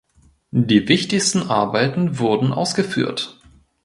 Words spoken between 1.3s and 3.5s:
Arbeiten wurden ausgeführt.